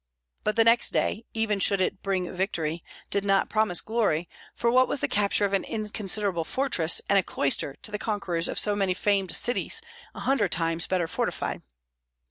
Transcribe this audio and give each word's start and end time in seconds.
But 0.43 0.55
the 0.55 0.63
next 0.63 0.93
day, 0.93 1.25
even 1.35 1.59
should 1.59 1.79
it 1.79 2.01
bring 2.01 2.33
victory, 2.35 2.83
did 3.11 3.23
not 3.23 3.51
promise 3.51 3.81
glory; 3.81 4.27
for 4.55 4.71
what 4.71 4.87
was 4.87 4.99
the 4.99 5.07
capture 5.07 5.45
of 5.45 5.53
an 5.53 5.63
inconsiderable 5.63 6.43
fortress 6.43 7.03
and 7.07 7.19
a 7.19 7.23
cloister 7.23 7.75
to 7.83 7.91
the 7.91 7.99
conquerors 7.99 8.47
of 8.47 8.57
so 8.57 8.75
many 8.75 8.95
famed 8.95 9.31
cities, 9.35 9.79
a 10.15 10.21
hundred 10.21 10.51
times 10.51 10.87
better 10.87 11.07
fortified? 11.07 11.61